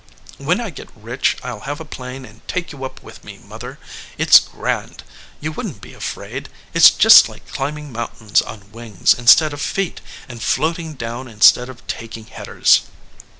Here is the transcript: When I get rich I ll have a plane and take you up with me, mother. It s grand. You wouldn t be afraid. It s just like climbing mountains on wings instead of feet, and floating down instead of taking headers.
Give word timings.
When 0.39 0.59
I 0.59 0.71
get 0.71 0.89
rich 0.95 1.37
I 1.43 1.51
ll 1.51 1.59
have 1.59 1.79
a 1.79 1.85
plane 1.85 2.25
and 2.25 2.41
take 2.47 2.71
you 2.71 2.83
up 2.83 3.03
with 3.03 3.23
me, 3.23 3.37
mother. 3.37 3.77
It 4.17 4.29
s 4.29 4.39
grand. 4.39 5.03
You 5.39 5.51
wouldn 5.51 5.75
t 5.75 5.79
be 5.79 5.93
afraid. 5.93 6.49
It 6.73 6.81
s 6.83 6.89
just 6.89 7.29
like 7.29 7.47
climbing 7.51 7.91
mountains 7.91 8.41
on 8.41 8.71
wings 8.71 9.13
instead 9.13 9.53
of 9.53 9.61
feet, 9.61 10.01
and 10.27 10.41
floating 10.41 10.95
down 10.95 11.27
instead 11.27 11.69
of 11.69 11.85
taking 11.85 12.25
headers. 12.25 12.81